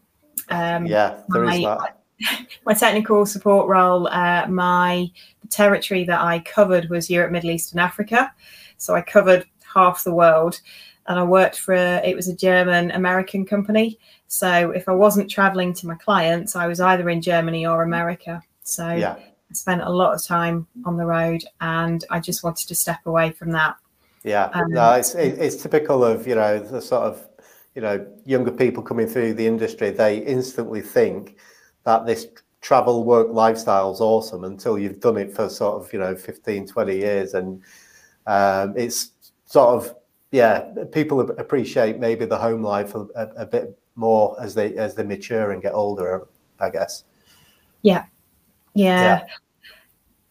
Um, 0.49 0.85
yeah, 0.85 1.21
there 1.29 1.43
my, 1.43 1.55
is 1.55 1.63
that. 1.63 2.01
My 2.65 2.73
technical 2.73 3.25
support 3.25 3.67
role, 3.67 4.07
uh, 4.07 4.47
my 4.47 5.11
territory 5.49 6.03
that 6.05 6.21
I 6.21 6.39
covered 6.39 6.89
was 6.89 7.09
Europe, 7.09 7.31
Middle 7.31 7.51
East, 7.51 7.71
and 7.71 7.81
Africa. 7.81 8.33
So 8.77 8.95
I 8.95 9.01
covered 9.01 9.45
half 9.73 10.03
the 10.03 10.13
world 10.13 10.59
and 11.07 11.19
I 11.19 11.23
worked 11.23 11.59
for 11.59 11.73
a, 11.73 12.01
it 12.03 12.15
was 12.15 12.27
a 12.27 12.35
German 12.35 12.91
American 12.91 13.45
company. 13.45 13.99
So 14.27 14.71
if 14.71 14.89
I 14.89 14.93
wasn't 14.93 15.29
traveling 15.29 15.73
to 15.75 15.87
my 15.87 15.95
clients, 15.95 16.55
I 16.55 16.67
was 16.67 16.79
either 16.79 17.09
in 17.09 17.21
Germany 17.21 17.65
or 17.65 17.83
America. 17.83 18.41
So 18.63 18.91
yeah. 18.91 19.13
I 19.13 19.53
spent 19.53 19.81
a 19.81 19.89
lot 19.89 20.15
of 20.15 20.23
time 20.23 20.67
on 20.85 20.97
the 20.97 21.05
road 21.05 21.43
and 21.61 22.03
I 22.09 22.19
just 22.19 22.43
wanted 22.43 22.67
to 22.67 22.75
step 22.75 23.05
away 23.05 23.31
from 23.31 23.51
that. 23.51 23.75
Yeah, 24.23 24.45
um, 24.53 24.71
no, 24.71 24.93
it's 24.93 25.13
it's 25.13 25.55
typical 25.55 26.03
of 26.03 26.25
you 26.25 26.33
know 26.33 26.57
the 26.57 26.81
sort 26.81 27.03
of 27.03 27.27
you 27.75 27.81
know 27.83 28.03
younger 28.25 28.49
people 28.49 28.81
coming 28.81 29.05
through 29.05 29.35
the 29.35 29.45
industry. 29.45 29.91
They 29.91 30.17
instantly 30.17 30.81
think 30.81 31.37
that 31.83 32.07
this 32.07 32.25
travel 32.65 33.03
work 33.03 33.27
lifestyle 33.31 33.93
is 33.93 34.01
awesome 34.01 34.43
until 34.43 34.79
you've 34.79 34.99
done 34.99 35.17
it 35.17 35.31
for 35.31 35.47
sort 35.47 35.79
of 35.79 35.93
you 35.93 35.99
know 35.99 36.15
15 36.15 36.65
20 36.65 36.95
years. 36.97 37.35
And 37.35 37.61
um, 38.25 38.73
it's 38.75 39.11
sort 39.45 39.69
of 39.69 39.95
yeah 40.31 40.73
people 40.91 41.21
appreciate 41.21 41.99
maybe 41.99 42.25
the 42.25 42.37
home 42.37 42.63
life 42.63 42.95
a, 42.95 43.05
a, 43.37 43.45
bit 43.45 43.77
more 43.93 44.35
as 44.41 44.55
they 44.55 44.75
as 44.77 44.95
they 44.95 45.03
mature 45.03 45.51
and 45.51 45.61
get 45.61 45.73
older 45.73 46.27
i 46.59 46.71
guess. 46.71 47.03
Yeah. 47.83 48.05
Yeah, 48.73 49.21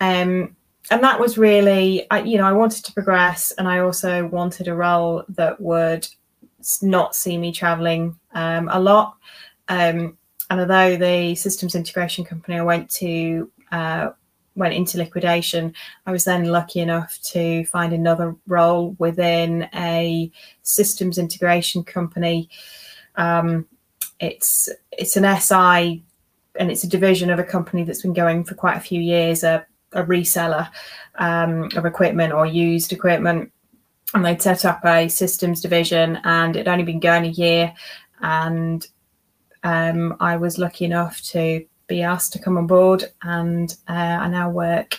yeah. 0.01 0.21
um 0.21 0.57
and 0.91 1.03
that 1.05 1.21
was 1.21 1.39
really 1.39 2.07
I, 2.11 2.21
you 2.21 2.37
know 2.37 2.45
i 2.45 2.53
wanted 2.53 2.85
to 2.85 2.93
progress 2.93 3.53
and 3.53 3.67
i 3.67 3.79
also 3.79 4.27
wanted 4.27 4.69
a 4.69 4.75
role 4.75 5.25
that 5.31 5.59
would 5.59 6.07
not 6.83 7.15
see 7.15 7.39
me 7.39 7.53
traveling 7.53 8.19
um, 8.33 8.69
a 8.73 8.81
lot. 8.81 9.17
Um, 9.69 10.17
and 10.51 10.61
although 10.61 10.97
the 10.97 11.35
systems 11.35 11.75
integration 11.75 12.25
company 12.25 12.59
I 12.59 12.63
went 12.63 12.91
to 12.91 13.51
uh, 13.73 14.11
went 14.57 14.75
into 14.75 14.99
liquidation, 14.99 15.75
I 16.07 16.13
was 16.13 16.25
then 16.25 16.45
lucky 16.45 16.81
enough 16.81 17.19
to 17.33 17.65
find 17.67 17.93
another 17.93 18.37
role 18.47 18.95
within 18.99 19.69
a 19.75 20.31
systems 20.63 21.19
integration 21.19 21.83
company. 21.83 22.49
Um, 23.17 23.67
it's 24.21 24.69
it's 24.93 25.17
an 25.17 25.41
SI 25.41 26.03
and 26.57 26.71
it's 26.71 26.85
a 26.85 26.89
division 26.89 27.31
of 27.31 27.39
a 27.39 27.45
company 27.45 27.83
that's 27.85 28.03
been 28.03 28.13
going 28.13 28.45
for 28.45 28.55
quite 28.55 28.77
a 28.77 28.81
few 28.81 29.01
years, 29.01 29.43
a, 29.43 29.67
a 29.93 30.05
reseller 30.05 30.71
um, 31.17 31.69
of 31.77 31.85
equipment 31.85 32.33
or 32.33 32.47
used 32.47 32.93
equipment. 32.93 33.51
And 34.13 34.25
they'd 34.25 34.41
set 34.41 34.65
up 34.65 34.85
a 34.85 35.09
systems 35.09 35.61
division 35.61 36.21
and 36.23 36.55
it'd 36.55 36.69
only 36.69 36.85
been 36.85 37.01
going 37.01 37.25
a 37.25 37.29
year. 37.29 37.75
And 38.21 38.87
um, 39.65 40.17
I 40.21 40.37
was 40.37 40.59
lucky 40.59 40.85
enough 40.85 41.21
to 41.23 41.67
be 41.87 42.03
asked 42.03 42.33
to 42.35 42.39
come 42.39 42.57
on 42.57 42.67
board, 42.67 43.05
and 43.23 43.75
uh, 43.89 43.93
I 43.93 44.29
now 44.29 44.51
work 44.51 44.99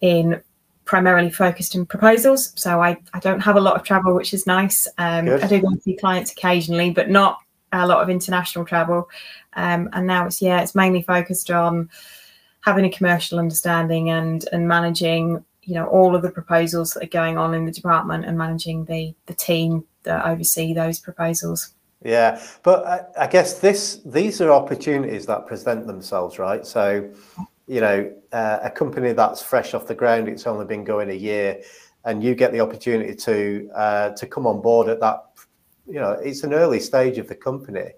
in 0.00 0.40
primarily 0.84 1.30
focused 1.30 1.74
in 1.74 1.86
proposals. 1.86 2.52
So 2.56 2.82
I, 2.82 2.96
I 3.12 3.20
don't 3.20 3.40
have 3.40 3.56
a 3.56 3.60
lot 3.60 3.76
of 3.76 3.82
travel, 3.82 4.14
which 4.14 4.34
is 4.34 4.46
nice. 4.46 4.86
Um, 4.98 5.28
I 5.28 5.46
do 5.46 5.60
go 5.60 5.68
and 5.68 5.82
see 5.82 5.96
clients 5.96 6.32
occasionally, 6.32 6.90
but 6.90 7.10
not 7.10 7.38
a 7.72 7.86
lot 7.86 8.02
of 8.02 8.10
international 8.10 8.64
travel. 8.64 9.08
Um, 9.54 9.88
and 9.92 10.06
now 10.06 10.26
it's 10.26 10.40
yeah, 10.40 10.60
it's 10.60 10.74
mainly 10.74 11.02
focused 11.02 11.50
on 11.50 11.90
having 12.60 12.84
a 12.84 12.90
commercial 12.90 13.38
understanding 13.38 14.10
and 14.10 14.46
and 14.52 14.68
managing 14.68 15.44
you 15.62 15.74
know 15.74 15.86
all 15.86 16.14
of 16.14 16.22
the 16.22 16.30
proposals 16.30 16.92
that 16.92 17.04
are 17.04 17.08
going 17.08 17.38
on 17.38 17.54
in 17.54 17.64
the 17.64 17.72
department 17.72 18.24
and 18.24 18.38
managing 18.38 18.84
the 18.84 19.14
the 19.26 19.34
team 19.34 19.84
that 20.04 20.24
oversee 20.26 20.74
those 20.74 20.98
proposals. 20.98 21.74
Yeah, 22.04 22.42
but 22.62 22.86
I, 22.86 23.24
I, 23.24 23.26
guess 23.26 23.60
this 23.60 24.02
these 24.04 24.42
are 24.42 24.52
opportunities 24.52 25.24
that 25.24 25.46
present 25.46 25.86
themselves, 25.86 26.38
right? 26.38 26.66
So, 26.66 27.10
you 27.66 27.80
know, 27.80 28.12
uh, 28.30 28.58
a 28.62 28.70
company 28.70 29.12
that's 29.12 29.42
fresh 29.42 29.72
off 29.72 29.86
the 29.86 29.94
ground, 29.94 30.28
it's 30.28 30.46
only 30.46 30.66
been 30.66 30.84
going 30.84 31.08
a 31.08 31.14
year, 31.14 31.62
and 32.04 32.22
you 32.22 32.34
get 32.34 32.52
the 32.52 32.60
opportunity 32.60 33.14
to 33.14 33.70
uh, 33.74 34.10
to 34.10 34.26
come 34.26 34.46
on 34.46 34.60
board 34.60 34.88
at 34.88 35.00
that. 35.00 35.24
You 35.86 36.00
know, 36.00 36.12
it's 36.12 36.44
an 36.44 36.52
early 36.52 36.78
stage 36.78 37.16
of 37.16 37.26
the 37.26 37.34
company, 37.34 37.92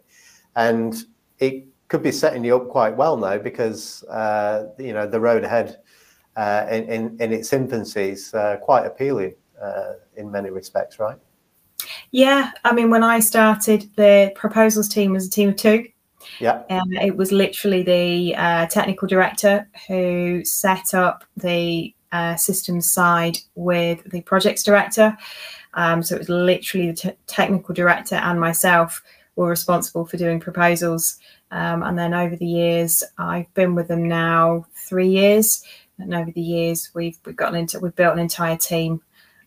and 0.55 0.95
it 1.41 1.67
could 1.89 2.05
be 2.05 2.13
setting 2.13 2.45
you 2.45 2.55
up 2.55 2.69
quite 2.69 2.97
well 2.97 3.17
now 3.17 3.39
because 3.39 4.05
uh, 4.05 4.69
you 4.79 4.93
know 4.93 5.09
the 5.09 5.19
road 5.19 5.43
ahead 5.43 5.81
uh, 6.37 6.65
in, 6.71 6.85
in, 6.85 7.17
in 7.19 7.33
its 7.33 7.53
infancy 7.53 8.11
is 8.11 8.33
uh, 8.35 8.57
quite 8.63 8.87
appealing 8.87 9.35
uh, 9.61 9.95
in 10.17 10.31
many 10.31 10.51
respects, 10.51 11.01
right? 11.01 11.19
Yeah, 12.11 12.53
I 12.65 12.73
mean, 12.73 12.91
when 12.91 13.03
I 13.03 13.21
started, 13.21 13.91
the 13.97 14.33
proposals 14.35 14.89
team 14.89 15.13
was 15.13 15.27
a 15.27 15.31
team 15.31 15.51
of 15.51 15.57
two. 15.57 15.87
Yeah. 16.41 16.63
Um, 16.71 16.93
it 16.93 17.17
was 17.17 17.33
literally 17.33 17.83
the 17.83 18.35
uh, 18.37 18.67
technical 18.67 19.09
director 19.09 19.69
who 19.87 20.45
set 20.45 20.95
up 20.95 21.25
the 21.37 21.95
uh, 22.13 22.37
systems 22.37 22.91
side 22.91 23.39
with 23.55 24.03
the 24.11 24.23
projects 24.23 24.63
director. 24.63 25.17
Um, 25.75 26.03
so 26.03 26.15
it 26.15 26.21
was 26.21 26.29
literally 26.29 26.91
the 26.91 26.97
t- 26.97 27.13
technical 27.27 27.75
director 27.75 28.17
and 28.17 28.41
myself 28.41 29.03
were 29.37 29.49
responsible 29.49 30.07
for 30.07 30.17
doing 30.17 30.41
proposals. 30.41 31.19
Um, 31.51 31.83
and 31.83 31.99
then 31.99 32.15
over 32.15 32.35
the 32.35 32.47
years, 32.47 33.05
I've 33.19 33.53
been 33.55 33.75
with 33.75 33.89
them 33.89 34.09
now 34.09 34.67
three 34.75 35.09
years. 35.09 35.63
And 35.99 36.15
over 36.15 36.31
the 36.31 36.41
years, 36.41 36.91
we've 36.95 37.19
we've 37.25 37.37
gotten 37.37 37.59
into 37.59 37.81
we've 37.81 37.95
built 37.95 38.15
an 38.15 38.19
entire 38.19 38.57
team. 38.57 39.03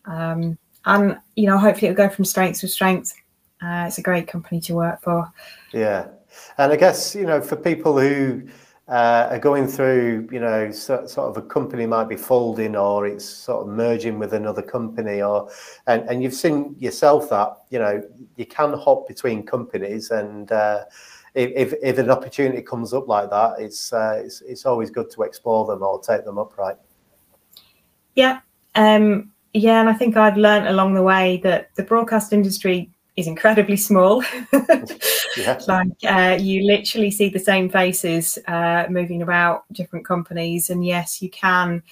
Um, 0.06 0.58
and 0.86 1.18
you 1.36 1.46
know 1.46 1.58
hopefully 1.58 1.90
it'll 1.90 2.08
go 2.08 2.14
from 2.14 2.26
strength 2.26 2.60
to 2.60 2.68
strength 2.68 3.14
uh, 3.62 3.86
it's 3.88 3.98
a 3.98 4.02
great 4.02 4.28
company 4.28 4.62
to 4.62 4.74
work 4.74 5.02
for. 5.02 5.30
Yeah. 5.74 6.08
And 6.58 6.72
i 6.72 6.76
guess 6.76 7.16
you 7.16 7.26
know 7.26 7.42
for 7.42 7.56
people 7.56 8.00
who 8.00 8.44
uh, 8.88 9.28
are 9.32 9.40
going 9.40 9.68
through 9.68 10.28
you 10.32 10.40
know 10.40 10.72
so, 10.72 11.06
sort 11.06 11.30
of 11.30 11.38
a 11.38 11.48
company 11.48 11.86
might 11.86 12.08
be 12.08 12.16
folding 12.16 12.76
or 12.76 13.06
it's 13.06 13.26
sort 13.26 13.62
of 13.62 13.74
merging 13.74 14.18
with 14.18 14.34
another 14.34 14.62
company 14.62 15.22
or 15.22 15.50
and, 15.88 16.08
and 16.10 16.24
you've 16.24 16.34
seen 16.34 16.76
yourself 16.80 17.30
that 17.30 17.58
you 17.70 17.78
know 17.80 18.02
you 18.36 18.46
can 18.46 18.74
hop 18.74 19.08
between 19.08 19.44
companies 19.44 20.12
and 20.12 20.52
uh, 20.52 20.86
if, 21.36 21.74
if 21.84 21.98
an 22.00 22.10
opportunity 22.10 22.62
comes 22.62 22.94
up 22.94 23.08
like 23.08 23.30
that 23.30 23.56
it's, 23.60 23.94
uh, 23.94 24.22
it's 24.24 24.42
it's 24.42 24.66
always 24.66 24.90
good 24.90 25.10
to 25.12 25.22
explore 25.24 25.66
them 25.68 25.84
or 25.84 26.00
take 26.02 26.26
them 26.26 26.38
up 26.38 26.58
right 26.58 26.78
yeah. 28.16 28.40
Um 28.76 29.32
yeah, 29.54 29.80
and 29.80 29.90
I 29.90 29.94
think 29.94 30.16
I've 30.18 30.38
learned 30.38 30.68
along 30.68 30.94
the 30.94 31.04
way 31.04 31.38
that 31.44 31.74
the 31.76 31.84
broadcast 31.84 32.34
industry 32.34 32.90
is 33.16 33.28
incredibly 33.28 33.78
small. 33.78 34.24
Like 35.68 35.88
uh, 36.06 36.38
you 36.40 36.66
literally 36.66 37.12
see 37.12 37.30
the 37.30 37.40
same 37.40 37.70
faces 37.70 38.38
uh, 38.48 38.86
moving 38.90 39.22
about 39.22 39.64
different 39.72 40.06
companies, 40.06 40.70
and 40.70 40.86
yes, 40.86 41.22
you 41.22 41.30
can, 41.30 41.84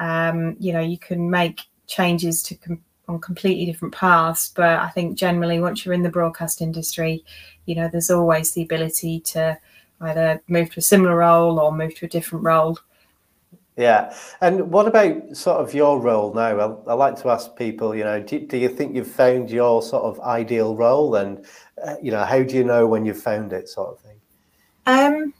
um, 0.00 0.56
you 0.58 0.72
know, 0.72 0.80
you 0.80 0.98
can 0.98 1.30
make 1.30 1.60
changes 1.86 2.42
to 2.44 2.54
com- 2.56 2.82
on 3.08 3.20
completely 3.20 3.66
different 3.66 3.94
paths. 3.94 4.52
But 4.54 4.78
I 4.80 4.88
think 4.88 5.16
generally, 5.16 5.60
once 5.60 5.84
you're 5.84 5.94
in 5.94 6.02
the 6.02 6.10
broadcast 6.10 6.60
industry, 6.60 7.24
you 7.66 7.74
know, 7.74 7.88
there's 7.88 8.10
always 8.10 8.52
the 8.52 8.62
ability 8.62 9.20
to 9.20 9.58
either 10.00 10.42
move 10.48 10.70
to 10.72 10.80
a 10.80 10.82
similar 10.82 11.16
role 11.16 11.60
or 11.60 11.72
move 11.72 11.94
to 11.96 12.06
a 12.06 12.10
different 12.10 12.44
role. 12.44 12.78
Yeah. 13.76 14.14
And 14.40 14.70
what 14.70 14.86
about 14.86 15.34
sort 15.34 15.60
of 15.60 15.72
your 15.72 15.98
role 15.98 16.34
now? 16.34 16.58
I, 16.86 16.90
I 16.90 16.94
like 16.94 17.16
to 17.22 17.30
ask 17.30 17.56
people, 17.56 17.94
you 17.94 18.04
know, 18.04 18.22
do, 18.22 18.46
do, 18.46 18.58
you 18.58 18.68
think 18.68 18.94
you've 18.94 19.10
found 19.10 19.50
your 19.50 19.82
sort 19.82 20.04
of 20.04 20.20
ideal 20.20 20.76
role? 20.76 21.14
And, 21.14 21.44
uh, 21.82 21.94
you 22.02 22.10
know, 22.10 22.24
how 22.24 22.42
do 22.42 22.54
you 22.54 22.64
know 22.64 22.86
when 22.86 23.06
you've 23.06 23.22
found 23.22 23.52
it, 23.52 23.68
sort 23.68 23.94
of 23.94 24.00
thing? 24.00 24.20
Um, 24.86 25.34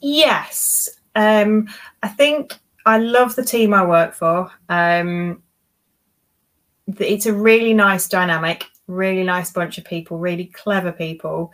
yes. 0.00 0.88
Um, 1.16 1.68
I 2.02 2.08
think 2.08 2.54
I 2.84 2.98
love 2.98 3.34
the 3.34 3.44
team 3.44 3.74
I 3.74 3.84
work 3.84 4.14
for. 4.14 4.50
Um, 4.68 5.42
it's 6.98 7.26
a 7.26 7.34
really 7.34 7.74
nice 7.74 8.08
dynamic, 8.08 8.66
really 8.86 9.24
nice 9.24 9.50
bunch 9.50 9.78
of 9.78 9.84
people, 9.84 10.18
really 10.18 10.46
clever 10.46 10.92
people. 10.92 11.52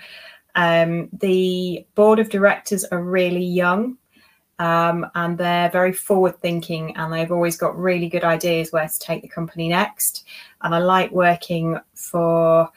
Um, 0.55 1.09
the 1.15 1.87
board 1.95 2.19
of 2.19 2.29
directors 2.29 2.85
are 2.85 3.03
really 3.03 3.43
young 3.43 3.97
um, 4.63 5.11
and 5.17 5.37
they're 5.37 5.71
very 5.71 5.93
forward 5.93 6.39
thinking 6.39 6.97
and 6.97 7.13
they've 7.13 7.33
always 7.33 7.57
got 7.57 7.77
really 7.77 8.09
good 8.09 8.23
ideas 8.23 8.71
where 8.71 8.87
to 8.87 8.99
take 9.01 9.21
the 9.21 9.29
company 9.29 9.69
next. 9.69 10.25
And 10.63 10.73
I 10.73 10.79
like 10.79 11.11
working 11.11 11.81
for 11.95 12.71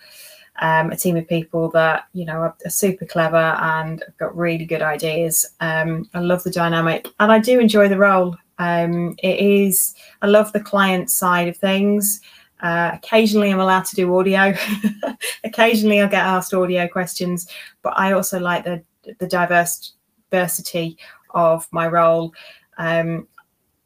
um, 0.62 0.90
a 0.90 0.96
team 0.96 1.16
of 1.16 1.28
people 1.28 1.70
that 1.72 2.08
you 2.14 2.26
know 2.26 2.38
are, 2.40 2.58
are 2.66 2.72
super 2.72 3.06
clever 3.06 3.38
and 3.38 4.04
have 4.04 4.18
got 4.18 4.36
really 4.36 4.66
good 4.66 4.82
ideas. 4.82 5.46
Um, 5.60 6.10
I 6.16 6.22
love 6.22 6.42
the 6.44 6.50
dynamic 6.50 7.08
and 7.20 7.32
I 7.32 7.38
do 7.38 7.60
enjoy 7.60 7.88
the 7.88 8.00
role. 8.00 8.36
Um, 8.58 9.16
it 9.22 9.40
is 9.40 9.94
I 10.24 10.28
love 10.28 10.54
the 10.54 10.62
client 10.62 11.12
side 11.12 11.48
of 11.48 11.58
things. 11.58 12.20
Uh, 12.62 12.92
occasionally, 12.94 13.52
I'm 13.52 13.60
allowed 13.60 13.86
to 13.86 13.96
do 13.96 14.18
audio. 14.18 14.56
occasionally, 15.44 16.02
I'll 16.02 16.10
get 16.10 16.26
asked 16.26 16.52
audio 16.52 16.88
questions, 16.88 17.48
but 17.84 17.94
I 17.96 18.14
also 18.14 18.40
like 18.40 18.64
the 18.64 18.84
the 19.20 19.28
diverse 19.28 19.92
diversity 20.32 20.98
of 21.36 21.68
my 21.72 21.88
role. 21.88 22.34
Um, 22.78 23.28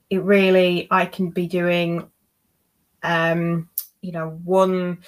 it 0.09 0.23
really, 0.23 0.87
I 0.89 1.05
can 1.05 1.29
be 1.29 1.47
doing, 1.47 2.09
um, 3.03 3.69
you 4.01 4.13
know, 4.13 4.39
one 4.43 4.99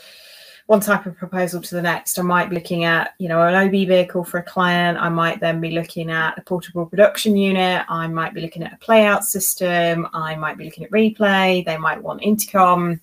one 0.71 0.79
type 0.79 1.05
of 1.05 1.17
proposal 1.17 1.61
to 1.61 1.75
the 1.75 1.81
next. 1.81 2.17
I 2.17 2.21
might 2.21 2.49
be 2.49 2.55
looking 2.55 2.85
at, 2.85 3.13
you 3.17 3.27
know, 3.27 3.41
an 3.41 3.55
OB 3.55 3.71
vehicle 3.71 4.23
for 4.23 4.37
a 4.37 4.43
client. 4.43 4.97
I 4.97 5.09
might 5.09 5.41
then 5.41 5.59
be 5.59 5.71
looking 5.71 6.09
at 6.09 6.37
a 6.37 6.41
portable 6.41 6.85
production 6.85 7.35
unit. 7.35 7.83
I 7.89 8.07
might 8.07 8.33
be 8.33 8.39
looking 8.39 8.63
at 8.63 8.71
a 8.71 8.77
playout 8.77 9.23
system. 9.23 10.07
I 10.13 10.37
might 10.37 10.57
be 10.57 10.63
looking 10.63 10.85
at 10.85 10.91
replay. 10.91 11.65
They 11.65 11.75
might 11.75 12.01
want 12.01 12.23
intercom. 12.23 13.01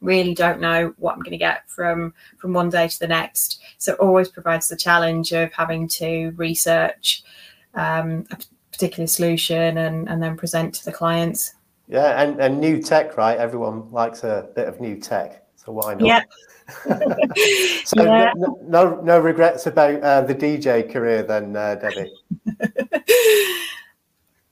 Really 0.00 0.34
don't 0.34 0.60
know 0.60 0.92
what 0.96 1.12
I'm 1.12 1.20
going 1.20 1.30
to 1.30 1.38
get 1.38 1.68
from 1.70 2.14
from 2.36 2.52
one 2.52 2.68
day 2.68 2.88
to 2.88 2.98
the 2.98 3.06
next. 3.06 3.60
So 3.78 3.92
it 3.92 4.00
always 4.00 4.28
provides 4.28 4.66
the 4.66 4.76
challenge 4.76 5.32
of 5.32 5.52
having 5.52 5.86
to 5.88 6.32
research 6.36 7.22
um, 7.74 8.26
particular 8.78 9.08
solution 9.08 9.76
and, 9.78 10.08
and 10.08 10.22
then 10.22 10.36
present 10.36 10.72
to 10.72 10.84
the 10.84 10.92
clients. 10.92 11.54
Yeah, 11.88 12.22
and, 12.22 12.40
and 12.40 12.60
new 12.60 12.80
tech, 12.80 13.16
right? 13.16 13.36
Everyone 13.36 13.90
likes 13.90 14.22
a 14.22 14.48
bit 14.54 14.68
of 14.68 14.80
new 14.80 14.96
tech. 15.00 15.44
So 15.56 15.72
why 15.72 15.94
not? 15.94 16.06
Yeah. 16.06 16.22
so 17.84 18.04
Yeah. 18.04 18.32
no, 18.36 18.58
no 18.68 19.00
no 19.00 19.18
regrets 19.18 19.66
about 19.66 20.00
uh, 20.02 20.20
the 20.20 20.34
DJ 20.34 20.90
career 20.90 21.24
then, 21.24 21.56
uh, 21.56 21.74
Debbie. 21.74 22.12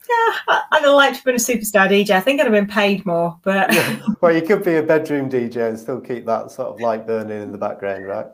Yeah, 0.09 0.55
I'd 0.71 0.83
have 0.83 0.93
liked 0.93 1.15
to 1.15 1.19
have 1.19 1.25
been 1.25 1.35
a 1.35 1.39
superstar 1.39 1.89
DJ. 1.89 2.11
I 2.11 2.21
think 2.21 2.41
I'd 2.41 2.45
have 2.45 2.53
been 2.53 2.69
paid 2.69 3.05
more, 3.05 3.37
but 3.43 3.77
well, 4.21 4.33
you 4.33 4.41
could 4.41 4.65
be 4.65 4.77
a 4.77 4.83
bedroom 4.83 5.29
DJ 5.29 5.69
and 5.69 5.77
still 5.77 6.01
keep 6.01 6.25
that 6.27 6.53
sort 6.53 6.69
of 6.69 6.81
light 6.81 7.09
burning 7.09 7.43
in 7.43 7.51
the 7.51 7.59
background, 7.59 8.07
right? 8.07 8.27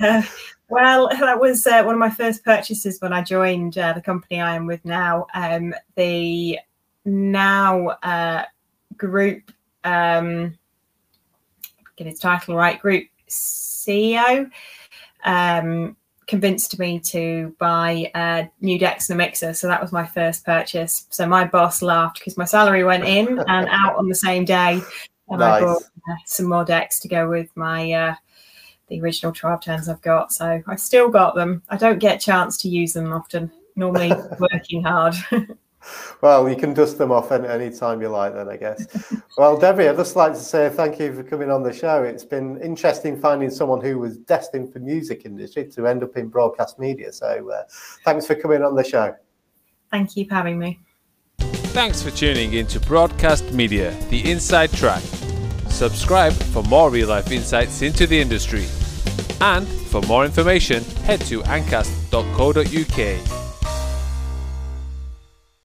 Uh, 0.00 0.22
well, 0.68 1.08
that 1.08 1.40
was 1.40 1.66
uh, 1.66 1.82
one 1.82 1.94
of 1.94 1.98
my 1.98 2.10
first 2.10 2.44
purchases 2.44 3.00
when 3.00 3.12
I 3.12 3.22
joined 3.22 3.78
uh, 3.78 3.94
the 3.94 4.02
company 4.02 4.40
I 4.40 4.54
am 4.54 4.66
with 4.66 4.84
now. 4.84 5.26
Um, 5.34 5.74
the 5.96 6.58
now 7.04 7.88
uh, 8.02 8.44
group, 8.96 9.50
um, 9.84 10.58
get 11.96 12.06
its 12.06 12.20
title 12.20 12.54
right, 12.54 12.78
group 12.78 13.04
CEO, 13.28 14.50
um, 15.24 15.96
convinced 16.26 16.78
me 16.78 17.00
to 17.00 17.56
buy 17.58 18.10
a 18.14 18.48
new 18.60 18.78
decks 18.78 19.08
and 19.08 19.18
a 19.18 19.24
mixer. 19.24 19.54
So 19.54 19.66
that 19.68 19.80
was 19.80 19.90
my 19.90 20.04
first 20.04 20.44
purchase. 20.44 21.06
So 21.08 21.26
my 21.26 21.46
boss 21.46 21.80
laughed 21.80 22.18
because 22.18 22.36
my 22.36 22.44
salary 22.44 22.84
went 22.84 23.04
in 23.04 23.38
and 23.38 23.68
out 23.70 23.96
on 23.96 24.08
the 24.08 24.14
same 24.14 24.44
day. 24.44 24.82
And 25.30 25.42
I 25.42 25.60
bought 25.60 25.82
uh, 25.82 26.16
some 26.26 26.46
more 26.46 26.64
decks 26.64 27.00
to 27.00 27.08
go 27.08 27.28
with 27.28 27.48
my 27.56 27.92
uh, 27.92 28.14
the 28.88 29.00
original 29.00 29.32
12 29.32 29.62
turns 29.62 29.88
I've 29.88 30.02
got. 30.02 30.32
So 30.32 30.62
I've 30.66 30.80
still 30.80 31.08
got 31.08 31.34
them. 31.34 31.62
I 31.68 31.76
don't 31.76 31.98
get 31.98 32.16
a 32.16 32.24
chance 32.24 32.56
to 32.58 32.68
use 32.68 32.92
them 32.92 33.12
often, 33.12 33.50
normally 33.76 34.12
working 34.38 34.82
hard. 34.82 35.14
Well, 36.20 36.48
you 36.48 36.56
can 36.56 36.74
dust 36.74 36.98
them 36.98 37.12
off 37.12 37.30
any, 37.32 37.46
any 37.48 37.70
time 37.70 38.02
you 38.02 38.08
like, 38.08 38.34
then 38.34 38.48
I 38.48 38.56
guess. 38.56 38.86
well, 39.38 39.56
Debbie, 39.56 39.88
I'd 39.88 39.96
just 39.96 40.16
like 40.16 40.32
to 40.32 40.38
say 40.38 40.68
thank 40.68 40.98
you 40.98 41.14
for 41.14 41.22
coming 41.22 41.50
on 41.50 41.62
the 41.62 41.72
show. 41.72 42.02
It's 42.02 42.24
been 42.24 42.60
interesting 42.60 43.18
finding 43.18 43.50
someone 43.50 43.80
who 43.80 43.98
was 43.98 44.18
destined 44.18 44.72
for 44.72 44.80
music 44.80 45.24
industry 45.24 45.68
to 45.68 45.86
end 45.86 46.02
up 46.02 46.16
in 46.16 46.28
broadcast 46.28 46.78
media. 46.78 47.12
So, 47.12 47.50
uh, 47.50 47.62
thanks 48.04 48.26
for 48.26 48.34
coming 48.34 48.62
on 48.62 48.74
the 48.74 48.84
show. 48.84 49.14
Thank 49.90 50.16
you 50.16 50.26
for 50.26 50.34
having 50.34 50.58
me. 50.58 50.80
Thanks 51.38 52.02
for 52.02 52.10
tuning 52.10 52.54
into 52.54 52.80
Broadcast 52.80 53.52
Media, 53.52 53.96
the 54.10 54.28
inside 54.30 54.72
track. 54.72 55.02
Subscribe 55.68 56.32
for 56.32 56.62
more 56.64 56.90
real 56.90 57.08
life 57.08 57.30
insights 57.30 57.82
into 57.82 58.06
the 58.06 58.20
industry. 58.20 58.66
And 59.40 59.68
for 59.68 60.02
more 60.02 60.24
information, 60.24 60.84
head 61.04 61.20
to 61.22 61.42
ancast.co.uk. 61.44 63.47